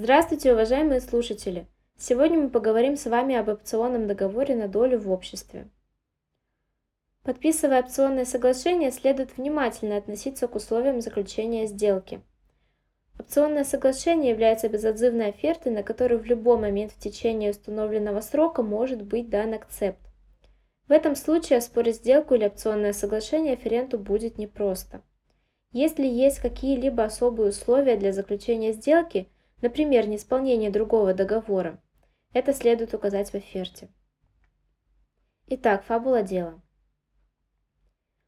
[0.00, 1.66] Здравствуйте, уважаемые слушатели!
[1.98, 5.66] Сегодня мы поговорим с вами об опционном договоре на долю в обществе.
[7.24, 12.20] Подписывая опционное соглашение, следует внимательно относиться к условиям заключения сделки.
[13.18, 19.02] Опционное соглашение является безотзывной офертой, на которую в любой момент в течение установленного срока может
[19.02, 19.98] быть дан акцепт.
[20.86, 25.02] В этом случае оспорить сделку или опционное соглашение оференту будет непросто.
[25.72, 29.28] Если есть какие-либо особые условия для заключения сделки,
[29.60, 31.80] например, неисполнение другого договора,
[32.32, 33.88] это следует указать в оферте.
[35.46, 36.60] Итак, фабула дела.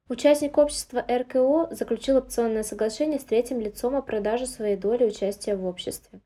[0.08, 5.64] Участник общества РКО заключил опционное соглашение с третьим лицом о продаже своей доли участия в
[5.64, 6.20] обществе.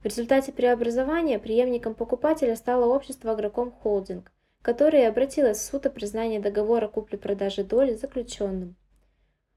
[0.00, 4.30] В результате преобразования преемником покупателя стало общество Агроком Холдинг,
[4.60, 8.76] которое обратилось в суд о признании договора купли-продажи доли заключенным.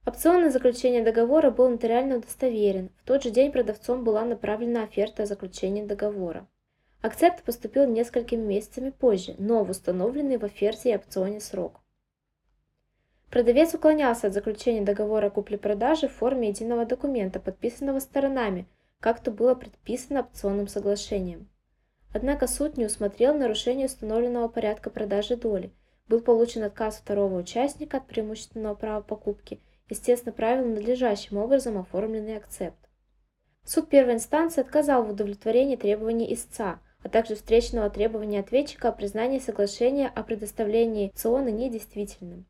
[0.08, 2.92] Опционное заключение договора был нотариально удостоверен.
[3.04, 6.48] В тот же день продавцом была направлена оферта о заключении договора.
[7.02, 11.82] Акцепт поступил несколькими месяцами позже, но в установленный в оферте и опционе срок.
[13.30, 18.66] Продавец уклонялся от заключения договора купли-продажи в форме единого документа, подписанного сторонами,
[19.02, 21.50] как то было предписано опционным соглашением.
[22.14, 25.74] Однако суд не усмотрел нарушение установленного порядка продажи доли.
[26.08, 29.60] Был получен отказ второго участника от преимущественного права покупки
[29.90, 32.78] естественно, правильно надлежащим образом оформленный акцепт.
[33.64, 39.40] Суд первой инстанции отказал в удовлетворении требований истца, а также встречного требования ответчика о признании
[39.40, 42.46] соглашения о предоставлении опциона недействительным.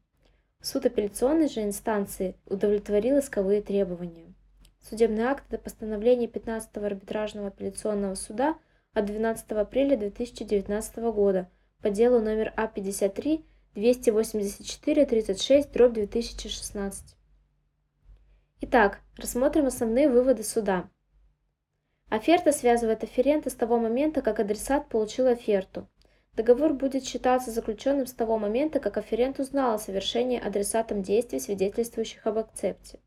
[0.61, 4.33] Суд апелляционной же инстанции удовлетворил исковые требования.
[4.79, 8.57] Судебный акт– это постановление 15-го арбитражного апелляционного суда
[8.93, 11.49] от 12 апреля 2019 года
[11.81, 13.43] по делу номер А53
[13.75, 17.16] 284 36 дробь 2016.
[18.59, 20.89] Итак, рассмотрим основные выводы суда.
[22.09, 25.87] Оферта связывает оферента с того момента, как адресат получил оферту.
[26.35, 32.25] Договор будет считаться заключенным с того момента, как оферент узнал о совершении адресатом действий, свидетельствующих
[32.25, 32.99] об акцепте.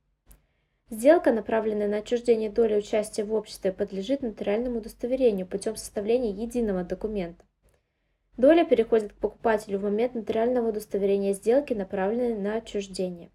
[0.88, 7.44] Сделка, направленная на отчуждение доли участия в обществе, подлежит нотариальному удостоверению путем составления единого документа.
[8.36, 13.30] Доля переходит к покупателю в момент нотариального удостоверения сделки, направленной на отчуждение.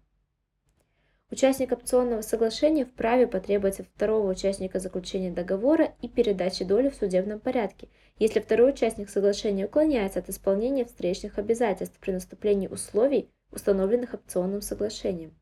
[1.28, 7.40] Участник опционного соглашения вправе потребовать от второго участника заключения договора и передачи доли в судебном
[7.40, 7.88] порядке,
[8.18, 15.34] если второй участник соглашения уклоняется от исполнения встречных обязательств при наступлении условий, установленных опционным соглашением.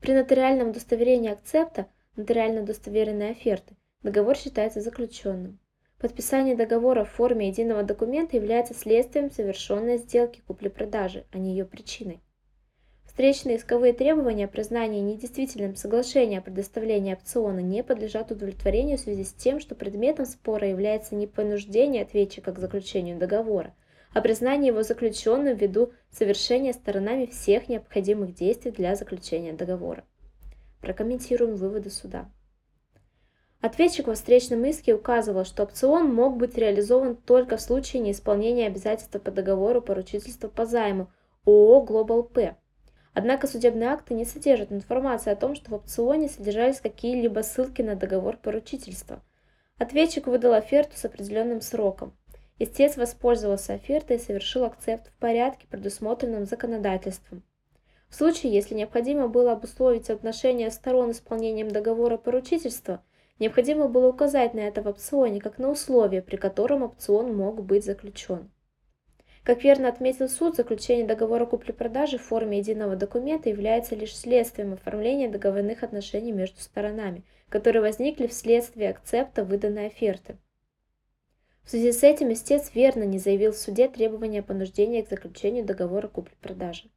[0.00, 5.58] При нотариальном удостоверении акцепта, нотариально удостоверенной оферты, договор считается заключенным.
[5.98, 12.20] Подписание договора в форме единого документа является следствием совершенной сделки купли-продажи, а не ее причиной.
[13.14, 19.22] Встречные исковые требования о признании недействительным соглашения о предоставлении опциона не подлежат удовлетворению в связи
[19.22, 23.72] с тем, что предметом спора является не понуждение ответчика к заключению договора,
[24.14, 30.02] а признание его заключенным ввиду совершения сторонами всех необходимых действий для заключения договора.
[30.80, 32.28] Прокомментируем выводы суда.
[33.60, 39.20] Ответчик во встречном иске указывал, что опцион мог быть реализован только в случае неисполнения обязательства
[39.20, 41.12] по договору поручительства по займу
[41.46, 42.56] ООО «Глобал П»,
[43.14, 47.94] Однако судебные акты не содержат информации о том, что в опционе содержались какие-либо ссылки на
[47.94, 49.22] договор поручительства.
[49.78, 52.16] Ответчик выдал оферту с определенным сроком.
[52.58, 57.44] Истец воспользовался офертой и совершил акцепт в порядке, предусмотренном законодательством.
[58.08, 63.02] В случае, если необходимо было обусловить отношения сторон исполнением договора поручительства,
[63.40, 67.84] необходимо было указать на это в опционе как на условие, при котором опцион мог быть
[67.84, 68.50] заключен.
[69.44, 75.28] Как верно отметил суд, заключение договора купли-продажи в форме единого документа является лишь следствием оформления
[75.28, 80.38] договорных отношений между сторонами, которые возникли вследствие акцепта выданной оферты.
[81.62, 86.08] В связи с этим истец верно не заявил в суде требования понуждения к заключению договора
[86.08, 86.90] купли-продажи.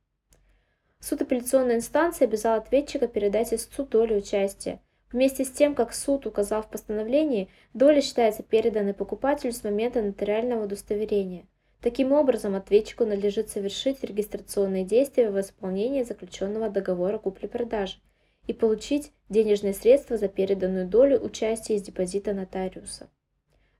[1.02, 4.80] Суд апелляционной инстанции обязал ответчика передать истцу долю участия.
[5.12, 10.64] Вместе с тем, как суд указал в постановлении, доля считается переданной покупателю с момента нотариального
[10.64, 11.46] удостоверения–
[11.88, 18.00] Таким образом, ответчику надлежит совершить регистрационные действия в исполнении заключенного договора купли-продажи
[18.46, 23.10] и получить денежные средства за переданную долю участия из депозита нотариуса.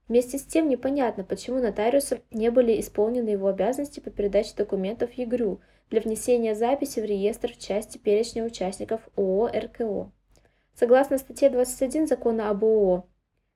[0.08, 5.60] Вместе с тем непонятно, почему нотариусом не были исполнены его обязанности по передаче документов ЕГРЮ
[5.90, 10.14] для внесения записи в реестр в части перечня участников ООО РКО.
[10.76, 13.06] Согласно статье 21 Закона об ООО,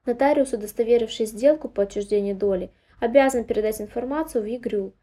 [0.06, 2.69] нотариус, удостоверивший сделку по отчуждению доли,
[3.01, 4.94] обязан передать информацию в ЕГРЮ.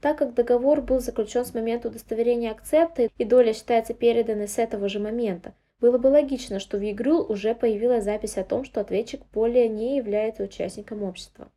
[0.00, 4.88] Так как договор был заключен с момента удостоверения акцепта и доля считается переданной с этого
[4.88, 9.22] же момента, Было бы логично, что в ЕГРЮЛ уже появилась запись о том, что ответчик
[9.32, 11.50] более не является участником общества.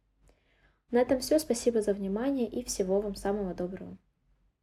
[0.91, 1.37] На этом все.
[1.39, 3.97] Спасибо за внимание и всего вам самого доброго.